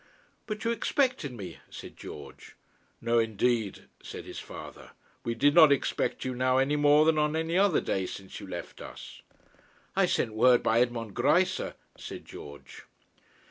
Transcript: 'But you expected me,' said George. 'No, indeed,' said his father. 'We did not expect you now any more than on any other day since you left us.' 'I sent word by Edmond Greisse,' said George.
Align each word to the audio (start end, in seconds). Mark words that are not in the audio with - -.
'But 0.47 0.65
you 0.65 0.71
expected 0.71 1.31
me,' 1.31 1.59
said 1.69 1.95
George. 1.95 2.55
'No, 3.01 3.19
indeed,' 3.19 3.83
said 4.01 4.25
his 4.25 4.39
father. 4.39 4.93
'We 5.23 5.35
did 5.35 5.53
not 5.53 5.71
expect 5.71 6.25
you 6.25 6.33
now 6.33 6.57
any 6.57 6.75
more 6.75 7.05
than 7.05 7.19
on 7.19 7.35
any 7.35 7.55
other 7.55 7.81
day 7.81 8.07
since 8.07 8.39
you 8.39 8.47
left 8.47 8.81
us.' 8.81 9.21
'I 9.95 10.05
sent 10.07 10.33
word 10.33 10.63
by 10.63 10.79
Edmond 10.79 11.15
Greisse,' 11.15 11.75
said 11.97 12.25
George. 12.25 12.85